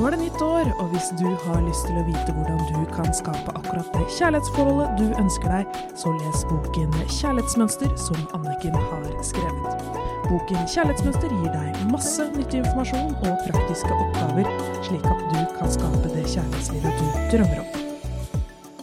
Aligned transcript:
Nå 0.00 0.06
er 0.08 0.14
det 0.14 0.22
nytt 0.22 0.40
år, 0.40 0.68
og 0.80 0.94
hvis 0.94 1.10
du 1.20 1.26
har 1.42 1.58
lyst 1.60 1.82
til 1.84 1.98
å 2.00 2.02
vite 2.06 2.32
hvordan 2.32 2.60
du 2.70 2.86
kan 2.88 3.10
skape 3.12 3.52
akkurat 3.52 3.90
det 3.92 4.06
kjærlighetsforholdet 4.16 4.94
du 4.96 5.10
ønsker 5.20 5.52
deg, 5.52 5.74
så 6.00 6.14
les 6.14 6.46
boken 6.48 6.96
Kjærlighetsmønster 7.18 7.92
som 8.00 8.22
Anniken 8.38 8.78
har 8.80 9.04
skrevet. 9.28 9.84
Boken 10.30 10.64
Kjærlighetsmønster 10.72 11.36
gir 11.36 11.52
deg 11.52 11.84
masse 11.92 12.30
nyttig 12.32 12.62
informasjon 12.62 13.12
og 13.12 13.44
praktiske 13.44 13.92
oppgaver, 13.98 14.48
slik 14.88 15.04
at 15.04 15.24
du 15.34 15.38
kan 15.60 15.76
skape 15.76 16.16
det 16.16 16.24
kjærlighetslivet 16.32 17.04
du 17.04 17.22
drømmer 17.36 17.64
om. 17.66 17.88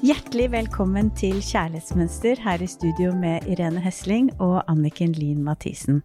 Hjertelig 0.06 0.52
velkommen 0.54 1.15
til 1.18 1.42
Kjærlighetsmønster 1.42 2.46
her 2.46 2.61
i 2.61 2.70
studio 2.70 3.18
med 3.18 3.50
Irene 3.50 3.82
Hesling 3.82 4.36
og 4.38 4.60
Anniken 4.70 5.18
Lien 5.18 5.42
Mathisen. 5.42 6.04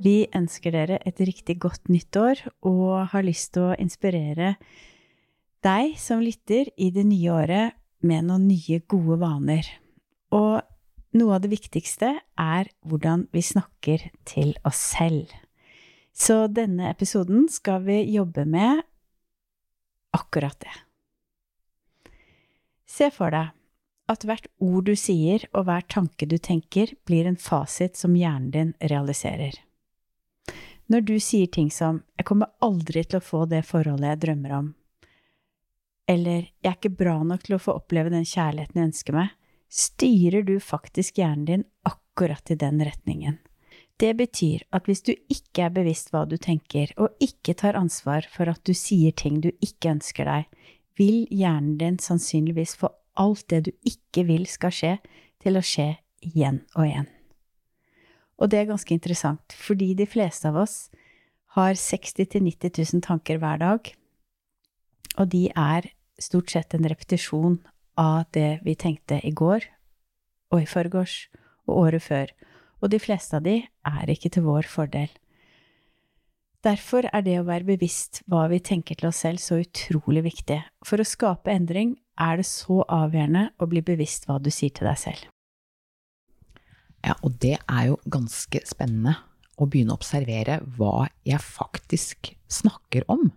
Vi 0.00 0.30
ønsker 0.32 0.72
dere 0.72 0.96
et 1.04 1.20
riktig 1.20 1.58
godt 1.60 1.90
nyttår 1.92 2.40
og 2.64 3.10
har 3.12 3.26
lyst 3.26 3.52
til 3.56 3.68
å 3.68 3.76
inspirere 3.76 4.54
deg 5.60 5.96
som 6.00 6.22
lytter 6.24 6.70
i 6.80 6.88
det 6.94 7.04
nye 7.04 7.34
året 7.36 7.76
med 8.00 8.30
noen 8.30 8.46
nye, 8.48 8.80
gode 8.88 9.18
vaner. 9.20 9.66
Og 10.32 10.62
noe 11.20 11.36
av 11.36 11.44
det 11.44 11.52
viktigste 11.52 12.14
er 12.40 12.72
hvordan 12.88 13.26
vi 13.34 13.44
snakker 13.44 14.08
til 14.24 14.54
oss 14.64 14.80
selv. 14.96 15.28
Så 16.16 16.46
denne 16.48 16.88
episoden 16.88 17.48
skal 17.52 17.84
vi 17.84 18.00
jobbe 18.14 18.46
med 18.48 18.80
akkurat 20.16 20.56
det. 20.64 20.76
Se 22.88 23.12
for 23.14 23.36
deg 23.36 23.52
at 24.10 24.24
hvert 24.26 24.48
ord 24.64 24.88
du 24.88 24.96
sier 24.98 25.44
og 25.52 25.68
hver 25.68 25.84
tanke 25.86 26.26
du 26.26 26.38
tenker, 26.40 26.96
blir 27.06 27.28
en 27.28 27.38
fasit 27.38 28.00
som 28.00 28.16
hjernen 28.18 28.50
din 28.54 28.72
realiserer. 28.80 29.60
Når 30.90 31.04
du 31.06 31.20
sier 31.22 31.46
ting 31.46 31.70
som 31.70 32.02
'jeg 32.18 32.26
kommer 32.26 32.50
aldri 32.60 33.04
til 33.04 33.20
å 33.20 33.22
få 33.22 33.48
det 33.48 33.62
forholdet 33.64 34.10
jeg 34.10 34.20
drømmer 34.20 34.52
om', 34.58 34.74
eller 36.08 36.50
'jeg 36.62 36.66
er 36.66 36.76
ikke 36.76 36.98
bra 36.98 37.22
nok 37.22 37.42
til 37.44 37.54
å 37.54 37.62
få 37.62 37.76
oppleve 37.78 38.10
den 38.10 38.24
kjærligheten 38.24 38.74
jeg 38.74 38.88
ønsker 38.90 39.12
meg', 39.14 39.36
styrer 39.70 40.42
du 40.42 40.58
faktisk 40.58 41.14
hjernen 41.18 41.44
din 41.44 41.64
akkurat 41.86 42.50
i 42.50 42.56
den 42.56 42.80
retningen. 42.80 43.38
Det 44.00 44.16
betyr 44.16 44.64
at 44.72 44.86
hvis 44.86 45.02
du 45.02 45.14
ikke 45.28 45.66
er 45.68 45.70
bevisst 45.70 46.10
hva 46.10 46.24
du 46.26 46.36
tenker, 46.36 46.90
og 46.96 47.14
ikke 47.20 47.54
tar 47.54 47.78
ansvar 47.78 48.26
for 48.26 48.48
at 48.48 48.64
du 48.64 48.72
sier 48.74 49.12
ting 49.12 49.40
du 49.40 49.52
ikke 49.60 49.92
ønsker 49.92 50.24
deg, 50.24 50.44
vil 50.98 51.26
hjernen 51.30 51.78
din 51.78 51.98
sannsynligvis 51.98 52.74
få 52.80 52.90
alt 53.14 53.46
det 53.48 53.64
du 53.68 53.72
ikke 53.84 54.26
vil 54.26 54.46
skal 54.46 54.74
skje, 54.74 54.98
til 55.38 55.56
å 55.56 55.62
skje 55.62 55.98
igjen 56.20 56.64
og 56.74 56.86
igjen. 56.88 57.19
Og 58.40 58.50
det 58.50 58.62
er 58.62 58.70
ganske 58.70 58.94
interessant, 58.94 59.52
fordi 59.52 59.92
de 59.94 60.08
fleste 60.08 60.48
av 60.48 60.56
oss 60.62 60.76
har 61.56 61.76
60 61.76 62.24
000-90 62.24 62.78
000 62.94 63.04
tanker 63.04 63.40
hver 63.42 63.60
dag, 63.60 63.90
og 65.18 65.28
de 65.32 65.48
er 65.50 65.90
stort 66.20 66.52
sett 66.52 66.74
en 66.76 66.88
repetisjon 66.88 67.58
av 68.00 68.28
det 68.32 68.60
vi 68.64 68.76
tenkte 68.78 69.20
i 69.26 69.32
går 69.36 69.66
og 70.54 70.62
i 70.62 70.68
forgårs 70.68 71.16
og 71.68 71.74
året 71.84 72.04
før, 72.04 72.30
og 72.80 72.92
de 72.92 73.00
fleste 73.02 73.36
av 73.36 73.44
de 73.44 73.58
er 73.66 74.12
ikke 74.12 74.30
til 74.32 74.46
vår 74.46 74.68
fordel. 74.70 75.10
Derfor 76.64 77.06
er 77.08 77.24
det 77.24 77.38
å 77.40 77.46
være 77.48 77.68
bevisst 77.72 78.22
hva 78.28 78.44
vi 78.52 78.60
tenker 78.60 78.98
til 78.98 79.08
oss 79.08 79.22
selv, 79.24 79.40
så 79.40 79.62
utrolig 79.62 80.26
viktig. 80.26 80.58
For 80.84 81.00
å 81.00 81.08
skape 81.08 81.52
endring 81.52 81.94
er 82.20 82.40
det 82.40 82.48
så 82.48 82.82
avgjørende 82.84 83.46
å 83.56 83.68
bli 83.68 83.80
bevisst 83.84 84.28
hva 84.28 84.36
du 84.40 84.50
sier 84.52 84.72
til 84.76 84.88
deg 84.90 85.00
selv. 85.00 85.28
Ja, 87.10 87.16
og 87.26 87.40
det 87.42 87.56
er 87.58 87.88
jo 87.88 87.96
ganske 88.06 88.60
spennende 88.68 89.16
å 89.58 89.66
begynne 89.66 89.96
å 89.96 89.98
observere 89.98 90.60
hva 90.76 91.08
jeg 91.26 91.42
faktisk 91.42 92.30
snakker 92.50 93.08
om 93.10 93.32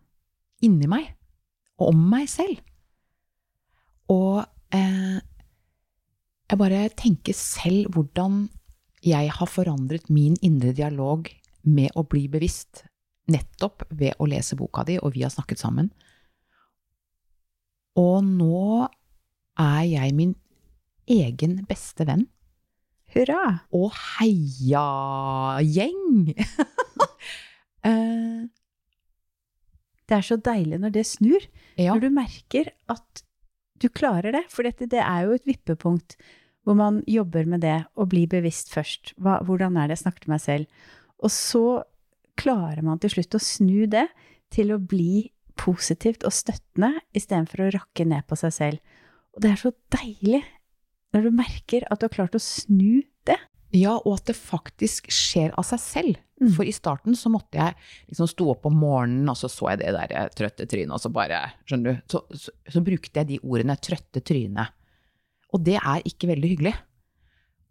inni 0.64 0.88
meg, 0.88 1.08
og 1.82 1.95
om 1.95 2.04
meg 2.12 2.30
selv. 2.30 2.60
Og 4.14 4.44
eh, 4.76 5.17
jeg 6.52 6.60
bare 6.60 6.83
tenker 7.00 7.33
selv 7.33 7.95
hvordan 7.95 8.45
jeg 9.04 9.32
har 9.36 9.50
forandret 9.50 10.12
min 10.14 10.38
indre 10.45 10.76
dialog 10.78 11.32
med 11.66 11.98
å 11.98 12.06
bli 12.06 12.28
bevisst, 12.32 12.86
nettopp 13.32 13.88
ved 13.89 14.20
å 14.22 14.28
lese 14.30 14.56
boka 14.60 14.86
di, 14.86 15.00
og 15.02 15.16
vi 15.16 15.26
har 15.26 15.33
snakket 15.33 15.64
sammen. 15.64 15.89
Og 17.98 18.22
nå 18.28 18.86
er 19.60 19.83
jeg 19.88 20.16
min 20.16 20.38
egen 21.10 21.64
beste 21.67 22.06
venn. 22.08 22.28
Hurra! 23.14 23.44
Og 23.76 23.92
heiagjeng! 24.18 25.14
uh, 27.86 28.42
det 30.08 30.18
er 30.18 30.26
så 30.26 30.38
deilig 30.42 30.82
når 30.82 30.96
det 30.96 31.06
snur. 31.10 31.46
Ja. 31.78 31.94
Når 31.94 32.02
du 32.06 32.10
merker 32.16 32.72
at 32.92 33.24
du 33.82 33.90
klarer 33.92 34.34
det. 34.36 34.46
For 34.54 34.66
dette, 34.66 34.90
det 34.90 35.02
er 35.04 35.28
jo 35.28 35.38
et 35.38 35.48
vippepunkt 35.50 36.18
hvor 36.64 36.78
man 36.80 37.02
jobber 37.10 37.48
med 37.50 37.64
det 37.66 37.82
og 38.00 38.14
blir 38.14 38.30
bevisst 38.32 38.72
først. 38.72 39.12
Hva, 39.20 39.42
hvordan 39.44 39.76
er 39.76 39.90
det 39.90 39.98
jeg 39.98 40.06
snakker 40.06 40.26
til 40.26 40.34
meg 40.34 40.44
selv? 40.44 40.84
Og 41.20 41.32
så 41.34 41.66
klarer 42.40 42.82
man 42.86 43.02
til 43.04 43.12
slutt 43.14 43.36
å 43.36 43.44
snu 43.44 43.86
det 43.92 44.08
til 44.54 44.72
å 44.74 44.80
bli 44.80 45.28
positivt 45.60 46.24
og 46.26 46.34
støttende 46.34 46.95
istedenfor 47.16 47.66
å 47.66 47.72
rakke 47.76 48.08
ned 48.08 48.26
på 48.30 48.38
seg 48.40 48.56
selv. 48.56 49.00
Og 49.36 49.44
det 49.44 49.52
er 49.52 49.60
så 49.60 49.74
deilig 49.94 50.42
når 51.14 51.28
du 51.28 51.36
merker 51.38 51.86
at 51.90 52.02
du 52.02 52.08
har 52.08 52.14
klart 52.14 52.38
å 52.38 52.42
snu 52.42 53.04
det. 53.28 53.38
Ja, 53.74 53.96
og 54.04 54.20
at 54.20 54.30
det 54.30 54.38
faktisk 54.38 55.10
skjer 55.14 55.54
av 55.58 55.66
seg 55.66 55.82
selv. 55.82 56.22
Mm. 56.42 56.52
For 56.54 56.68
i 56.68 56.74
starten 56.76 57.16
så 57.18 57.32
måtte 57.34 57.58
jeg 57.58 57.78
liksom 58.12 58.30
stå 58.30 58.50
opp 58.54 58.68
om 58.70 58.76
morgenen, 58.78 59.30
og 59.32 59.38
så 59.40 59.50
så 59.50 59.72
jeg 59.72 59.82
det 59.82 59.94
der 59.96 60.34
trøtte 60.38 60.68
trynet, 60.70 60.94
og 60.94 61.02
så 61.02 61.10
bare 61.14 61.42
Skjønner 61.70 61.96
du? 61.96 62.04
Så, 62.12 62.24
så, 62.38 62.54
så 62.70 62.84
brukte 62.86 63.22
jeg 63.22 63.30
de 63.30 63.40
ordene 63.42 63.78
'trøtte 63.80 64.22
trynet'. 64.22 64.74
Og 65.54 65.62
det 65.66 65.78
er 65.80 66.06
ikke 66.10 66.30
veldig 66.34 66.50
hyggelig. 66.56 66.74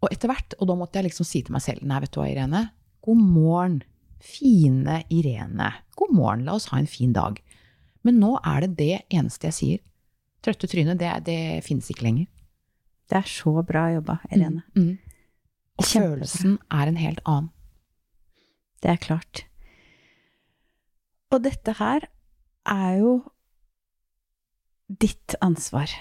Og 0.03 0.11
etter 0.11 0.31
hvert, 0.31 0.55
og 0.59 0.67
da 0.67 0.75
måtte 0.79 0.99
jeg 0.99 1.09
liksom 1.09 1.27
si 1.27 1.43
til 1.43 1.55
meg 1.55 1.63
selv 1.63 1.83
Nei, 1.87 1.99
vet 2.03 2.11
du 2.11 2.19
hva, 2.19 2.27
Irene. 2.31 2.63
God 3.03 3.23
morgen. 3.23 3.81
Fine 4.23 5.01
Irene. 5.11 5.71
God 5.99 6.15
morgen, 6.15 6.45
la 6.47 6.55
oss 6.55 6.69
ha 6.71 6.79
en 6.79 6.87
fin 6.87 7.11
dag. 7.15 7.39
Men 8.07 8.19
nå 8.19 8.37
er 8.39 8.63
det 8.63 8.75
det 8.79 8.95
eneste 9.11 9.49
jeg 9.51 9.57
sier. 9.57 9.83
Trøtte 10.43 10.67
trynet, 10.67 10.99
det, 10.99 11.11
det 11.27 11.63
finnes 11.63 11.87
ikke 11.91 12.07
lenger. 12.07 12.27
Det 13.09 13.19
er 13.19 13.27
så 13.29 13.55
bra 13.67 13.87
jobba, 13.93 14.19
Irene. 14.31 14.63
Mm, 14.75 14.85
mm. 14.85 14.97
Og 15.81 15.89
følelsen 15.89 16.57
er 16.71 16.89
en 16.89 17.01
helt 17.01 17.21
annen. 17.25 17.51
Det 18.83 18.91
er 18.91 19.01
klart. 19.01 19.45
Og 21.33 21.43
dette 21.45 21.75
her 21.79 22.07
er 22.69 22.97
jo 23.01 23.13
ditt 24.87 25.35
ansvar. 25.41 25.91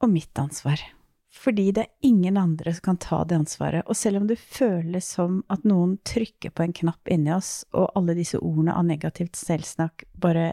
Og 0.00 0.12
mitt 0.12 0.38
ansvar. 0.38 0.80
Fordi 1.36 1.70
det 1.74 1.82
er 1.84 2.08
ingen 2.08 2.36
andre 2.40 2.72
som 2.74 2.84
kan 2.90 3.00
ta 3.02 3.22
det 3.28 3.36
ansvaret. 3.36 3.84
Og 3.86 3.96
selv 3.96 4.22
om 4.22 4.28
det 4.28 4.38
føles 4.40 5.08
som 5.18 5.42
at 5.52 5.66
noen 5.68 5.96
trykker 6.08 6.54
på 6.54 6.64
en 6.64 6.76
knapp 6.76 7.10
inni 7.12 7.34
oss, 7.34 7.66
og 7.76 7.90
alle 7.98 8.16
disse 8.16 8.40
ordene 8.40 8.76
av 8.76 8.86
negativt 8.88 9.36
selvsnakk 9.36 10.06
bare 10.22 10.52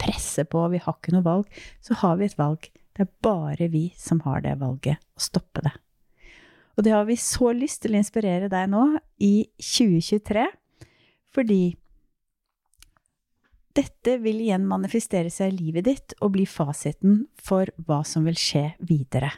presser 0.00 0.48
på, 0.50 0.64
og 0.64 0.74
vi 0.74 0.82
har 0.82 0.96
ikke 0.98 1.14
noe 1.14 1.26
valg, 1.26 1.60
så 1.84 1.96
har 2.02 2.18
vi 2.18 2.26
et 2.26 2.38
valg. 2.40 2.66
Det 2.94 3.06
er 3.06 3.14
bare 3.26 3.68
vi 3.72 3.88
som 3.98 4.20
har 4.22 4.44
det 4.44 4.54
valget, 4.60 5.00
å 5.18 5.22
stoppe 5.22 5.64
det. 5.64 5.72
Og 6.74 6.86
det 6.86 6.92
har 6.94 7.06
vi 7.06 7.16
så 7.18 7.52
lyst 7.54 7.82
til 7.82 7.94
å 7.94 8.00
inspirere 8.00 8.50
deg 8.50 8.68
nå 8.70 8.84
i 9.22 9.46
2023, 9.62 10.46
fordi 11.34 11.62
dette 13.74 14.18
vil 14.22 14.38
igjen 14.44 14.66
manifestere 14.70 15.30
seg 15.34 15.50
i 15.50 15.56
livet 15.56 15.86
ditt 15.88 16.14
og 16.22 16.36
bli 16.36 16.44
fasiten 16.46 17.24
for 17.34 17.70
hva 17.86 18.04
som 18.06 18.26
vil 18.28 18.38
skje 18.38 18.68
videre. 18.86 19.32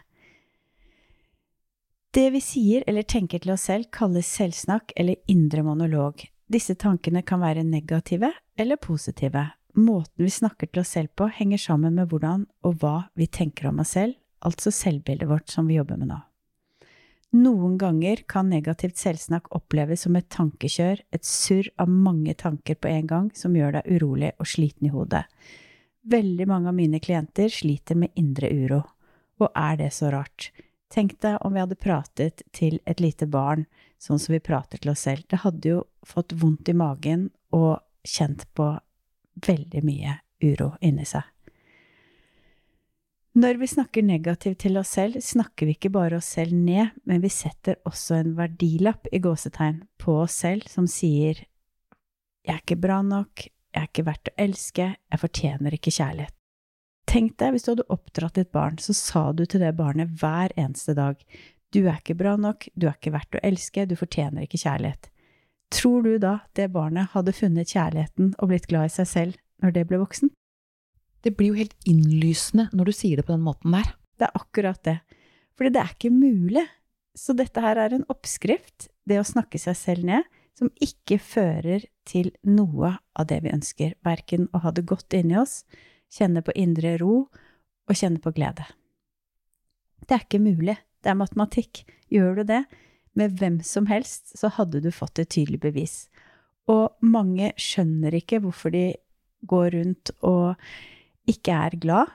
Det 2.12 2.28
vi 2.32 2.40
sier 2.40 2.84
eller 2.88 3.04
tenker 3.04 3.40
til 3.44 3.52
oss 3.52 3.66
selv, 3.68 3.88
kalles 3.92 4.28
selvsnakk 4.38 4.92
eller 4.96 5.20
indre 5.32 5.64
monolog. 5.64 6.22
Disse 6.48 6.76
tankene 6.80 7.24
kan 7.24 7.42
være 7.42 7.64
negative 7.64 8.30
eller 8.56 8.80
positive. 8.80 9.42
Måten 9.76 10.24
vi 10.24 10.30
snakker 10.32 10.70
til 10.70 10.80
oss 10.80 10.94
selv 10.96 11.12
på, 11.18 11.28
henger 11.28 11.60
sammen 11.60 11.98
med 11.98 12.08
hvordan 12.08 12.46
og 12.64 12.78
hva 12.80 12.94
vi 13.18 13.26
tenker 13.28 13.68
om 13.68 13.82
oss 13.82 13.92
selv, 13.92 14.16
altså 14.40 14.72
selvbildet 14.72 15.28
vårt 15.28 15.52
som 15.52 15.68
vi 15.68 15.76
jobber 15.76 16.00
med 16.00 16.08
nå. 16.14 16.22
Noen 17.36 17.74
ganger 17.76 18.22
kan 18.30 18.48
negativt 18.48 18.96
selvsnakk 18.96 19.50
oppleves 19.56 20.06
som 20.06 20.16
et 20.16 20.28
tankekjør, 20.32 21.02
et 21.12 21.26
surr 21.28 21.68
av 21.82 21.90
mange 21.92 22.32
tanker 22.38 22.78
på 22.80 22.88
en 22.88 23.10
gang 23.10 23.26
som 23.36 23.56
gjør 23.58 23.76
deg 23.76 23.90
urolig 23.98 24.30
og 24.40 24.48
sliten 24.48 24.88
i 24.88 24.92
hodet. 24.94 25.26
Veldig 26.06 26.46
mange 26.48 26.70
av 26.70 26.78
mine 26.78 27.00
klienter 27.02 27.52
sliter 27.52 27.98
med 27.98 28.14
indre 28.16 28.48
uro. 28.48 28.80
Og 29.42 29.50
er 29.52 29.76
det 29.82 29.90
så 29.92 30.08
rart? 30.14 30.52
Tenk 30.88 31.18
deg 31.20 31.42
om 31.44 31.52
vi 31.52 31.60
hadde 31.60 31.76
pratet 31.82 32.46
til 32.56 32.78
et 32.86 33.02
lite 33.02 33.26
barn 33.28 33.66
sånn 34.00 34.22
som 34.22 34.32
vi 34.32 34.40
prater 34.40 34.80
til 34.80 34.94
oss 34.94 35.04
selv. 35.04 35.26
Det 35.28 35.42
hadde 35.42 35.74
jo 35.74 35.82
fått 36.06 36.32
vondt 36.38 36.70
i 36.70 36.78
magen 36.78 37.28
og 37.52 37.82
kjent 38.06 38.46
på 38.56 38.70
veldig 39.46 39.82
mye 39.84 40.18
uro 40.44 40.74
inni 40.84 41.06
seg. 41.08 41.24
Når 43.36 43.58
vi 43.60 43.66
snakker 43.68 44.04
negativt 44.06 44.62
til 44.64 44.78
oss 44.80 44.94
selv, 44.96 45.20
snakker 45.20 45.68
vi 45.68 45.74
ikke 45.76 45.92
bare 45.92 46.16
oss 46.16 46.30
selv 46.38 46.56
ned, 46.56 46.94
men 47.04 47.20
vi 47.20 47.28
setter 47.28 47.76
også 47.84 48.16
en 48.16 48.32
verdilapp 48.38 49.10
i 49.12 49.20
gåsetegn 49.20 49.82
på 50.00 50.14
oss 50.22 50.38
selv 50.40 50.64
som 50.72 50.88
sier 50.88 51.44
jeg 52.46 52.54
er 52.54 52.62
ikke 52.62 52.78
bra 52.78 53.00
nok, 53.02 53.42
jeg 53.74 53.82
er 53.82 53.88
ikke 53.90 54.06
verdt 54.06 54.28
å 54.30 54.34
elske, 54.44 54.84
jeg 54.94 55.20
fortjener 55.20 55.74
ikke 55.74 55.92
kjærlighet. 55.92 56.32
Tenk 57.10 57.34
deg 57.42 57.52
hvis 57.52 57.66
du 57.66 57.72
hadde 57.72 57.86
oppdratt 57.92 58.38
et 58.38 58.52
barn, 58.54 58.78
så 58.82 58.94
sa 58.94 59.24
du 59.34 59.42
til 59.44 59.62
det 59.62 59.72
barnet 59.78 60.14
hver 60.20 60.54
eneste 60.54 60.94
dag, 60.94 61.18
du 61.74 61.80
er 61.82 61.98
ikke 61.98 62.16
bra 62.18 62.36
nok, 62.38 62.68
du 62.74 62.86
er 62.86 62.94
ikke 62.94 63.12
verdt 63.14 63.36
å 63.36 63.42
elske, 63.46 63.84
du 63.90 63.96
fortjener 63.98 64.46
ikke 64.46 64.62
kjærlighet. 64.62 65.10
Tror 65.74 66.02
du 66.06 66.16
da 66.22 66.38
det 66.54 66.70
barnet 66.74 67.10
hadde 67.14 67.34
funnet 67.34 67.72
kjærligheten 67.72 68.34
og 68.38 68.50
blitt 68.52 68.68
glad 68.70 68.90
i 68.90 68.94
seg 68.96 69.08
selv 69.10 69.38
når 69.62 69.74
det 69.74 69.86
ble 69.90 70.00
voksen? 70.02 70.30
Det 71.26 71.34
blir 71.34 71.50
jo 71.50 71.58
helt 71.58 71.88
innlysende 71.88 72.68
når 72.76 72.90
du 72.90 72.94
sier 72.94 73.18
det 73.18 73.26
på 73.26 73.34
den 73.34 73.46
måten 73.46 73.74
der. 73.74 73.88
Det 74.16 74.28
er 74.28 74.38
akkurat 74.38 74.82
det. 74.86 75.00
Fordi 75.58 75.72
det 75.74 75.82
er 75.82 75.94
ikke 75.96 76.12
mulig. 76.14 76.64
Så 77.16 77.34
dette 77.34 77.62
her 77.64 77.80
er 77.80 77.96
en 77.96 78.06
oppskrift, 78.12 78.90
det 79.08 79.18
å 79.18 79.26
snakke 79.26 79.58
seg 79.58 79.78
selv 79.78 80.06
ned, 80.06 80.26
som 80.56 80.70
ikke 80.80 81.18
fører 81.20 81.84
til 82.08 82.30
noe 82.48 82.94
av 83.16 83.28
det 83.28 83.42
vi 83.44 83.52
ønsker, 83.52 83.96
verken 84.04 84.48
å 84.56 84.62
ha 84.64 84.72
det 84.72 84.86
godt 84.88 85.16
inni 85.16 85.36
oss, 85.40 85.64
kjenne 86.12 86.44
på 86.44 86.54
indre 86.56 86.94
ro 87.00 87.26
og 87.26 87.96
kjenne 87.96 88.20
på 88.22 88.32
glede. 88.36 88.64
Det 90.06 90.14
er 90.14 90.24
ikke 90.24 90.44
mulig, 90.44 90.76
det 91.02 91.12
er 91.12 91.18
matematikk. 91.18 91.82
Gjør 92.12 92.40
du 92.40 92.42
det 92.52 92.62
med 93.18 93.38
hvem 93.40 93.60
som 93.64 93.88
helst, 93.90 94.34
så 94.38 94.50
hadde 94.52 94.82
du 94.84 94.90
fått 94.94 95.20
et 95.22 95.30
tydelig 95.32 95.60
bevis. 95.64 95.96
Og 96.70 96.96
mange 97.04 97.52
skjønner 97.60 98.14
ikke 98.18 98.40
hvorfor 98.44 98.74
de 98.74 98.90
går 99.46 99.70
rundt 99.76 100.12
og 100.26 100.56
ikke 101.30 101.54
er 101.66 101.78
glad. 101.82 102.12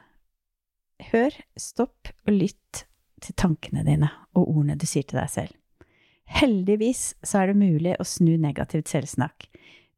Hør, 1.11 1.35
stopp 1.59 2.11
og 2.27 2.35
lytt 2.35 2.85
til 3.21 3.37
tankene 3.37 3.85
dine 3.87 4.09
og 4.35 4.47
ordene 4.47 4.77
du 4.79 4.87
sier 4.89 5.07
til 5.07 5.21
deg 5.21 5.31
selv. 5.31 5.55
Heldigvis 6.31 7.11
så 7.25 7.41
er 7.41 7.51
det 7.51 7.59
mulig 7.59 7.95
å 7.99 8.07
snu 8.07 8.35
negativt 8.39 8.91
selvsnakk. 8.91 9.49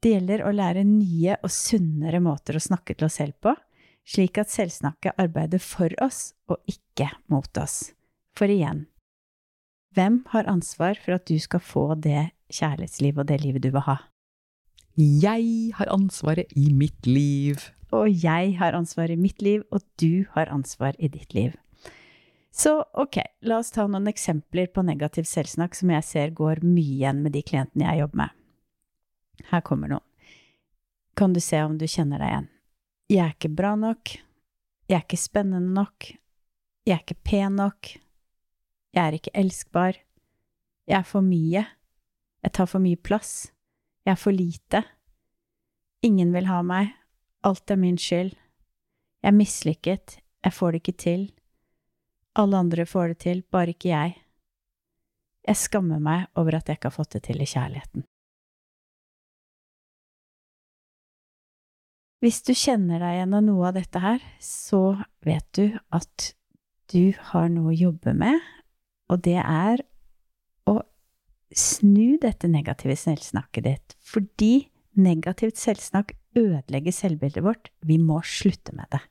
Det 0.04 0.16
gjelder 0.16 0.44
å 0.44 0.54
lære 0.56 0.84
nye 0.88 1.38
og 1.40 1.52
sunnere 1.54 2.20
måter 2.24 2.58
å 2.58 2.64
snakke 2.64 2.96
til 2.98 3.08
oss 3.08 3.20
selv 3.22 3.38
på, 3.44 3.54
slik 4.04 4.40
at 4.42 4.52
selvsnakket 4.52 5.20
arbeider 5.22 5.62
for 5.64 5.94
oss 6.04 6.34
og 6.52 6.60
ikke 6.68 7.08
mot 7.32 7.62
oss. 7.62 7.94
For 8.36 8.52
igjen, 8.52 8.86
hvem 9.94 10.24
har 10.34 10.50
ansvar 10.50 10.98
for 11.00 11.18
at 11.18 11.28
du 11.30 11.38
skal 11.42 11.62
få 11.64 11.86
det 11.96 12.32
kjærlighetslivet 12.54 13.24
og 13.24 13.30
det 13.30 13.40
livet 13.44 13.64
du 13.66 13.72
vil 13.74 13.86
ha? 13.88 13.98
Jeg 14.98 15.74
har 15.78 15.90
ansvaret 15.90 16.52
i 16.58 16.70
mitt 16.74 17.08
liv. 17.10 17.58
Og 17.94 18.10
jeg 18.10 18.56
har 18.60 18.78
ansvaret 18.78 19.16
i 19.16 19.22
mitt 19.22 19.42
liv, 19.42 19.64
og 19.74 19.82
du 20.02 20.26
har 20.34 20.52
ansvar 20.54 20.94
i 21.00 21.10
ditt 21.10 21.34
liv. 21.34 21.54
Så 22.54 22.84
ok, 22.94 23.18
la 23.42 23.58
oss 23.58 23.72
ta 23.74 23.88
noen 23.90 24.06
eksempler 24.12 24.70
på 24.70 24.84
negativ 24.86 25.26
selvsnakk 25.26 25.74
som 25.74 25.90
jeg 25.90 26.06
ser 26.06 26.34
går 26.38 26.62
mye 26.62 27.00
igjen 27.00 27.24
med 27.26 27.34
de 27.34 27.42
klientene 27.42 27.88
jeg 27.88 28.04
jobber 28.04 28.22
med. 28.22 28.36
Her 29.50 29.64
kommer 29.66 29.90
noen. 29.90 30.06
Kan 31.18 31.34
du 31.34 31.42
se 31.42 31.62
om 31.66 31.78
du 31.78 31.88
kjenner 31.90 32.22
deg 32.22 32.30
igjen? 32.30 32.50
Jeg 33.10 33.24
er 33.26 33.34
ikke 33.34 33.54
bra 33.58 33.74
nok. 33.78 34.14
Jeg 34.90 34.98
er 35.00 35.06
ikke 35.06 35.22
spennende 35.22 35.74
nok. 35.74 36.12
Jeg 36.86 36.96
er 36.96 37.02
ikke 37.02 37.22
pen 37.26 37.58
nok. 37.58 37.94
Jeg 38.94 39.02
er 39.08 39.18
ikke 39.18 39.34
elskbar. 39.34 39.98
Jeg 40.88 41.00
er 41.00 41.08
for 41.08 41.26
mye. 41.26 41.66
Jeg 42.44 42.54
tar 42.54 42.70
for 42.70 42.84
mye 42.84 43.00
plass. 43.00 43.52
Jeg 44.06 44.14
er 44.14 44.20
for 44.20 44.36
lite. 44.36 44.84
Ingen 46.04 46.34
vil 46.36 46.50
ha 46.50 46.62
meg. 46.62 46.92
Alt 47.44 47.72
er 47.72 47.80
min 47.80 47.98
skyld. 47.98 48.36
Jeg 49.24 49.32
er 49.32 49.38
mislykket. 49.38 50.20
Jeg 50.44 50.54
får 50.54 50.72
det 50.72 50.84
ikke 50.84 50.98
til. 51.00 51.26
Alle 52.36 52.58
andre 52.58 52.86
får 52.86 53.14
det 53.14 53.18
til, 53.24 53.44
bare 53.52 53.74
ikke 53.74 53.90
jeg. 53.90 54.16
Jeg 55.48 55.60
skammer 55.60 56.00
meg 56.02 56.26
over 56.40 56.58
at 56.58 56.68
jeg 56.68 56.80
ikke 56.80 56.90
har 56.90 56.98
fått 56.98 57.16
det 57.16 57.24
til 57.28 57.42
i 57.44 57.48
kjærligheten. 57.48 58.06
Hvis 62.24 62.40
du 62.48 62.54
kjenner 62.56 63.04
deg 63.04 63.18
igjen 63.18 63.36
av 63.36 63.44
noe 63.44 63.68
av 63.68 63.76
dette 63.76 64.00
her, 64.00 64.24
så 64.40 64.96
vet 65.28 65.48
du 65.58 65.76
at 65.92 66.30
du 66.94 67.12
har 67.32 67.50
noe 67.52 67.74
å 67.74 67.76
jobbe 67.76 68.14
med, 68.16 68.40
og 69.12 69.24
det 69.26 69.40
er 69.40 69.84
å 70.70 70.78
snu 71.56 72.20
dette 72.22 72.50
negative 72.52 72.96
selvsnakket 73.00 73.68
ditt, 73.68 73.98
fordi 74.00 74.70
negativt 74.94 75.60
selvsnakk 75.62 76.14
ødelegger 76.38 76.96
selvbildet 76.96 77.46
vårt. 77.46 77.70
Vi 77.86 78.00
må 78.02 78.22
slutte 78.26 78.76
med 78.78 78.90
det. 78.94 79.02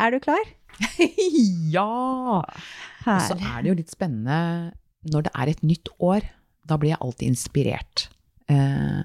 Er 0.00 0.14
du 0.14 0.20
klar? 0.22 0.44
ja! 1.74 2.40
Og 2.40 3.26
så 3.26 3.36
er 3.36 3.60
det 3.60 3.72
jo 3.72 3.76
litt 3.80 3.92
spennende 3.92 4.72
når 5.10 5.26
det 5.26 5.34
er 5.34 5.52
et 5.52 5.62
nytt 5.66 5.92
år. 5.98 6.24
Da 6.68 6.78
blir 6.80 6.94
jeg 6.94 7.02
alltid 7.04 7.32
inspirert. 7.32 8.06
Eh, 8.50 9.02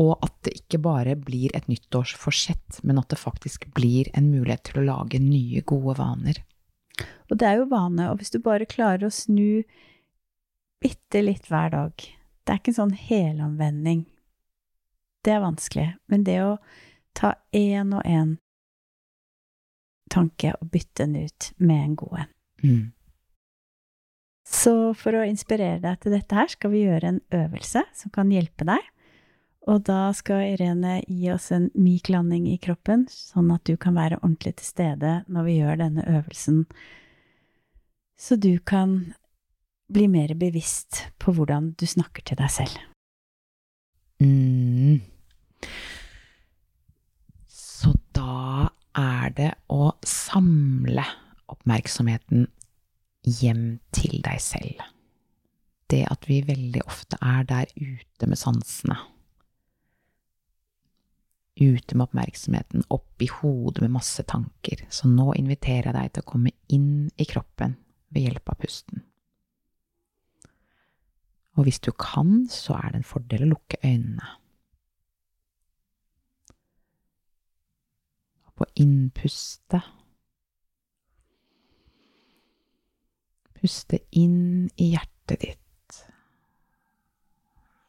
og 0.00 0.24
at 0.24 0.34
det 0.46 0.54
ikke 0.62 0.80
bare 0.82 1.16
blir 1.20 1.52
et 1.56 1.68
nyttårsforsett, 1.68 2.80
men 2.86 3.00
at 3.00 3.10
det 3.12 3.20
faktisk 3.20 3.68
blir 3.76 4.08
en 4.16 4.30
mulighet 4.32 4.70
til 4.70 4.80
å 4.80 4.86
lage 4.86 5.20
nye, 5.20 5.60
gode 5.68 5.98
vaner. 5.98 6.40
Og 7.30 7.38
det 7.40 7.48
er 7.48 7.60
jo 7.60 7.70
vane, 7.70 8.10
og 8.10 8.20
hvis 8.20 8.32
du 8.34 8.38
bare 8.44 8.68
klarer 8.68 9.08
å 9.08 9.14
snu 9.14 9.62
bitte 10.82 11.22
litt 11.22 11.46
hver 11.50 11.70
dag 11.72 11.92
Det 12.42 12.50
er 12.50 12.58
ikke 12.58 12.72
en 12.72 12.80
sånn 12.80 12.96
helomvending. 12.98 14.00
Det 15.22 15.30
er 15.30 15.44
vanskelig. 15.44 15.92
Men 16.10 16.24
det 16.26 16.40
å 16.42 16.56
ta 17.14 17.36
én 17.54 17.92
og 17.94 18.02
én 18.02 18.32
tanke 20.10 20.50
og 20.58 20.72
bytte 20.72 21.06
den 21.06 21.28
ut 21.28 21.52
med 21.62 21.84
en 21.84 21.94
god 22.00 22.18
en. 22.24 22.32
Mm. 22.62 22.82
Så 24.52 24.74
for 24.98 25.16
å 25.16 25.22
inspirere 25.24 25.78
deg 25.84 26.00
til 26.02 26.16
dette 26.16 26.36
her, 26.36 26.50
skal 26.50 26.74
vi 26.74 26.82
gjøre 26.82 27.14
en 27.14 27.20
øvelse 27.38 27.84
som 27.96 28.12
kan 28.14 28.32
hjelpe 28.34 28.66
deg. 28.68 28.91
Og 29.70 29.84
da 29.86 30.10
skal 30.16 30.56
Irene 30.56 30.96
gi 31.06 31.28
oss 31.30 31.52
en 31.54 31.68
myk 31.78 32.10
landing 32.10 32.48
i 32.50 32.58
kroppen, 32.62 33.04
sånn 33.10 33.52
at 33.54 33.62
du 33.68 33.76
kan 33.78 33.94
være 33.94 34.18
ordentlig 34.18 34.56
til 34.58 34.66
stede 34.72 35.12
når 35.30 35.46
vi 35.46 35.58
gjør 35.60 35.82
denne 35.84 36.06
øvelsen, 36.10 36.64
så 38.18 38.38
du 38.38 38.56
kan 38.58 39.14
bli 39.92 40.08
mer 40.10 40.34
bevisst 40.38 41.04
på 41.22 41.34
hvordan 41.36 41.72
du 41.78 41.86
snakker 41.86 42.24
til 42.26 42.38
deg 42.40 42.50
selv. 42.50 42.78
Mm. 44.22 45.02
Så 47.46 47.92
da 48.14 48.70
er 48.98 49.32
det 49.36 49.50
å 49.72 49.92
samle 50.06 51.04
oppmerksomheten 51.52 52.46
hjem 53.26 53.66
til 53.94 54.18
deg 54.24 54.42
selv. 54.42 54.82
Det 55.90 56.04
at 56.08 56.26
vi 56.30 56.40
veldig 56.46 56.82
ofte 56.86 57.18
er 57.20 57.46
der 57.48 57.70
ute 57.76 58.28
med 58.30 58.40
sansene. 58.40 58.96
Ute 61.60 61.96
med 61.96 62.06
oppmerksomheten, 62.08 62.84
opp 62.88 63.22
i 63.22 63.28
hodet 63.28 63.84
med 63.84 63.92
masse 63.98 64.24
tanker. 64.24 64.86
Så 64.88 65.10
nå 65.10 65.34
inviterer 65.36 65.90
jeg 65.90 65.98
deg 65.98 66.12
til 66.12 66.24
å 66.24 66.30
komme 66.32 66.54
inn 66.72 66.92
i 67.20 67.26
kroppen 67.28 67.76
ved 68.12 68.28
hjelp 68.28 68.54
av 68.54 68.60
pusten. 68.62 69.02
Og 71.58 71.66
hvis 71.66 71.82
du 71.84 71.90
kan, 71.92 72.46
så 72.48 72.78
er 72.78 72.92
det 72.92 73.02
en 73.02 73.10
fordel 73.10 73.44
å 73.44 73.52
lukke 73.52 73.80
øynene. 73.84 74.38
på 78.62 78.68
innpustet. 78.78 79.82
Puste 83.58 83.98
inn 84.18 84.70
i 84.76 84.92
hjertet 84.92 85.42
ditt. 85.42 85.98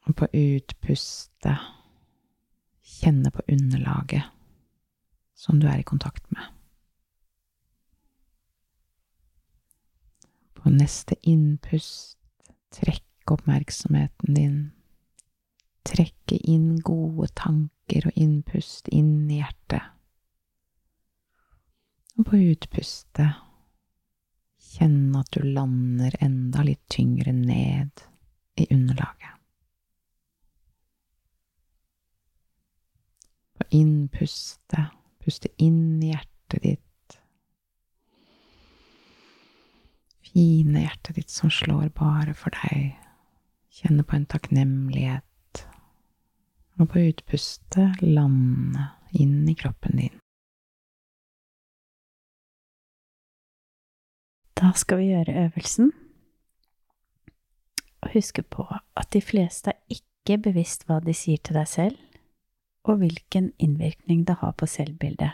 Og 0.04 0.16
på 0.18 0.28
utpustet 0.34 1.70
kjenne 3.04 3.30
på 3.30 3.44
underlaget 3.52 4.24
som 5.36 5.60
du 5.60 5.66
er 5.68 5.82
i 5.82 5.86
kontakt 5.86 6.24
med. 6.32 6.44
På 10.56 10.72
neste 10.72 11.18
innpust 11.28 12.16
trekk 12.72 13.34
oppmerksomheten 13.34 14.38
din. 14.38 14.56
Trekke 15.84 16.38
inn 16.48 16.78
gode 16.80 17.28
tanker 17.36 18.08
og 18.08 18.16
innpust 18.16 18.88
inn 18.88 19.28
i 19.28 19.42
hjertet. 19.42 19.84
Og 22.16 22.30
på 22.30 22.40
utpustet 22.54 23.42
kjenne 24.74 25.20
at 25.20 25.36
du 25.36 25.44
lander 25.44 26.16
enda 26.24 26.64
litt 26.64 26.82
tyngre 26.88 27.36
ned 27.36 28.06
i 28.56 28.68
underlaget. 28.72 29.33
På 33.64 33.70
innpuste. 33.70 34.90
puste 35.24 35.48
inn 35.56 36.02
i 36.02 36.10
hjertet 36.10 36.62
ditt. 36.62 37.14
Fine 40.20 40.82
hjertet 40.82 41.16
ditt 41.16 41.30
som 41.32 41.48
slår 41.50 41.88
bare 41.96 42.34
for 42.36 42.52
deg. 42.52 42.98
Kjenne 43.72 44.04
på 44.04 44.18
en 44.18 44.26
takknemlighet. 44.28 45.64
Og 46.76 46.90
på 46.92 47.06
utpustet 47.08 48.04
lande 48.04 48.90
inn 49.16 49.48
i 49.48 49.56
kroppen 49.56 49.96
din. 49.96 50.20
Da 54.60 54.74
skal 54.76 55.00
vi 55.00 55.12
gjøre 55.14 55.38
øvelsen. 55.46 55.94
Og 58.04 58.12
huske 58.12 58.42
på 58.44 58.68
at 58.68 59.08
de 59.16 59.24
fleste 59.24 59.72
er 59.72 59.96
ikke 59.96 60.42
bevisst 60.50 60.84
hva 60.84 61.00
de 61.00 61.16
sier 61.16 61.40
til 61.40 61.56
deg 61.56 61.70
selv, 61.70 61.96
og 62.84 63.00
hvilken 63.00 63.50
innvirkning 63.62 64.24
det 64.28 64.38
har 64.42 64.52
på 64.58 64.68
selvbildet. 64.68 65.32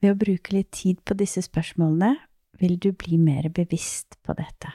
Ved 0.00 0.12
å 0.12 0.18
bruke 0.18 0.54
litt 0.56 0.72
tid 0.76 1.00
på 1.04 1.16
disse 1.18 1.42
spørsmålene 1.44 2.14
vil 2.60 2.78
du 2.80 2.90
bli 2.96 3.18
mer 3.20 3.48
bevisst 3.52 4.18
på 4.24 4.36
dette. 4.36 4.72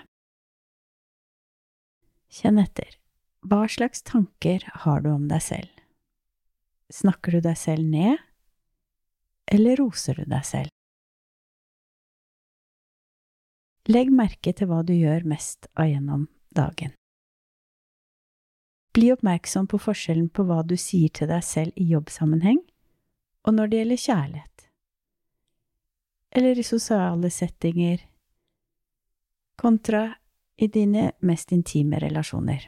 Kjenn 2.31 2.61
etter. 2.61 2.97
Hva 3.41 3.65
slags 3.69 4.03
tanker 4.05 4.63
har 4.83 5.01
du 5.01 5.09
om 5.11 5.25
deg 5.29 5.41
selv? 5.43 5.71
Snakker 6.93 7.37
du 7.37 7.47
deg 7.47 7.57
selv 7.57 7.87
ned, 7.87 8.19
eller 9.51 9.79
roser 9.79 10.21
du 10.21 10.27
deg 10.29 10.45
selv? 10.45 10.69
Legg 13.89 14.11
merke 14.13 14.53
til 14.53 14.69
hva 14.69 14.83
du 14.85 14.93
gjør 14.93 15.25
mest 15.27 15.65
av 15.73 15.89
gjennom 15.89 16.27
dagen. 16.53 16.93
Bli 18.91 19.11
oppmerksom 19.13 19.69
på 19.71 19.79
forskjellen 19.79 20.27
på 20.35 20.43
hva 20.43 20.61
du 20.67 20.75
sier 20.75 21.11
til 21.15 21.29
deg 21.31 21.45
selv 21.47 21.77
i 21.79 21.85
jobbsammenheng, 21.93 22.59
og 23.47 23.55
når 23.55 23.71
det 23.71 23.77
gjelder 23.79 24.01
kjærlighet, 24.05 24.65
eller 26.35 26.59
i 26.59 26.65
sosiale 26.67 27.31
settinger, 27.31 28.03
kontra 29.55 30.03
i 30.59 30.67
dine 30.67 31.11
mest 31.23 31.55
intime 31.55 32.01
relasjoner. 32.03 32.67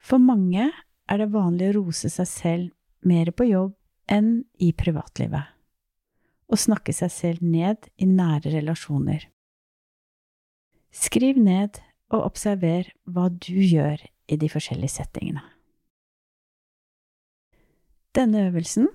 For 0.00 0.20
mange 0.20 0.68
er 0.70 1.20
det 1.20 1.32
vanlig 1.32 1.70
å 1.70 1.78
rose 1.80 2.12
seg 2.12 2.28
selv 2.28 3.08
mer 3.08 3.32
på 3.32 3.48
jobb 3.48 3.74
enn 4.12 4.42
i 4.60 4.74
privatlivet, 4.76 5.56
og 6.52 6.60
snakke 6.60 6.92
seg 6.92 7.12
selv 7.14 7.44
ned 7.44 7.88
i 7.96 8.08
nære 8.10 8.52
relasjoner. 8.58 9.24
Skriv 10.92 11.38
ned 11.40 11.80
og 12.10 12.26
observer 12.26 12.90
hva 13.06 13.30
du 13.30 13.56
gjør 13.56 14.02
i 14.30 14.38
de 14.38 14.48
forskjellige 14.50 14.94
settingene. 15.00 15.42
Denne 18.14 18.46
øvelsen, 18.48 18.88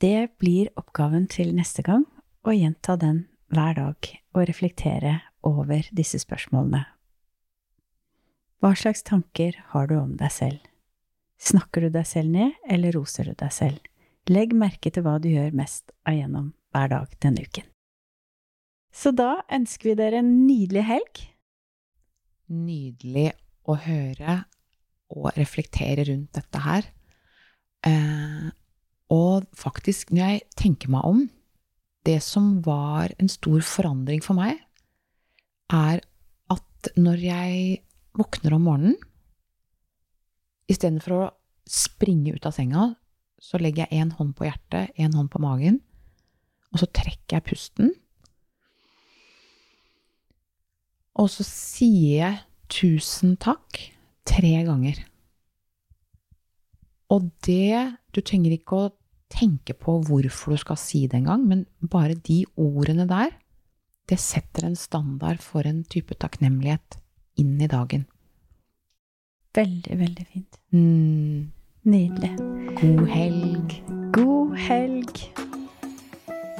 det 0.00 0.30
blir 0.40 0.70
oppgaven 0.80 1.26
til 1.28 1.52
neste 1.56 1.84
gang 1.84 2.06
å 2.44 2.54
gjenta 2.56 2.96
den 2.96 3.26
hver 3.52 3.76
dag 3.76 4.08
og 4.32 4.46
reflektere 4.48 5.18
over 5.44 5.84
disse 5.96 6.22
spørsmålene. 6.22 6.86
Hva 8.60 8.72
slags 8.76 9.02
tanker 9.04 9.56
har 9.72 9.88
du 9.88 9.96
om 9.98 10.14
deg 10.20 10.32
selv? 10.32 10.60
Snakker 11.40 11.86
du 11.86 11.94
deg 11.94 12.04
selv 12.08 12.32
ned, 12.32 12.56
eller 12.68 12.92
roser 12.96 13.30
du 13.30 13.34
deg 13.36 13.52
selv? 13.52 13.80
Legg 14.28 14.52
merke 14.52 14.92
til 14.92 15.04
hva 15.04 15.16
du 15.20 15.30
gjør 15.32 15.56
mest 15.56 15.92
av 16.04 16.18
gjennom 16.18 16.50
hver 16.72 16.92
dag 16.92 17.14
denne 17.24 17.44
uken. 17.44 17.64
Så 18.92 19.12
da 19.16 19.40
ønsker 19.52 19.90
vi 19.90 19.96
dere 20.00 20.20
en 20.20 20.32
nydelig 20.46 20.84
helg. 20.88 21.22
Nydelig 22.50 23.30
å 23.68 23.76
høre 23.80 24.42
og 25.10 25.32
reflektere 25.36 26.06
rundt 26.08 26.32
dette 26.36 26.62
her. 26.64 26.88
Eh, 27.86 28.48
og 29.10 29.46
faktisk, 29.58 30.12
når 30.14 30.22
jeg 30.22 30.48
tenker 30.56 30.92
meg 30.92 31.06
om 31.08 31.28
Det 32.00 32.22
som 32.24 32.62
var 32.64 33.12
en 33.20 33.28
stor 33.28 33.60
forandring 33.60 34.22
for 34.24 34.32
meg, 34.32 34.56
er 35.68 36.00
at 36.48 36.88
når 36.96 37.18
jeg 37.20 37.82
våkner 38.16 38.56
om 38.56 38.64
morgenen 38.64 38.96
Istedenfor 40.70 41.12
å 41.12 41.28
springe 41.68 42.32
ut 42.32 42.46
av 42.46 42.54
senga, 42.56 42.86
så 43.42 43.58
legger 43.60 43.84
jeg 43.84 44.00
én 44.00 44.12
hånd 44.14 44.32
på 44.38 44.46
hjertet, 44.46 44.94
én 44.96 45.12
hånd 45.16 45.28
på 45.32 45.40
magen, 45.42 45.80
og 46.70 46.82
så 46.82 46.86
trekker 46.86 47.36
jeg 47.36 47.46
pusten. 47.48 47.90
Og 51.18 51.26
så 51.32 51.44
sier 51.46 52.14
jeg 52.20 52.38
tusen 52.70 53.36
takk 53.40 53.80
tre 54.28 54.54
ganger. 54.66 55.00
Og 57.10 57.30
det 57.46 57.96
Du 58.14 58.20
trenger 58.26 58.50
ikke 58.56 58.74
å 58.74 58.90
tenke 59.30 59.76
på 59.78 60.00
hvorfor 60.02 60.56
du 60.56 60.58
skal 60.58 60.78
si 60.80 61.04
det 61.06 61.20
engang, 61.20 61.44
men 61.46 61.60
bare 61.78 62.16
de 62.18 62.40
ordene 62.58 63.06
der, 63.06 63.30
det 64.10 64.18
setter 64.18 64.66
en 64.66 64.74
standard 64.74 65.38
for 65.38 65.62
en 65.62 65.84
type 65.86 66.16
takknemlighet 66.18 66.98
inn 67.38 67.54
i 67.62 67.68
dagen. 67.70 68.08
Veldig, 69.54 69.98
veldig 70.02 70.26
fint. 70.32 70.58
Mm, 70.74 71.52
Nydelig. 71.86 72.32
god 72.82 73.06
helg. 73.14 73.78
God 74.18 74.58
helg! 74.66 75.49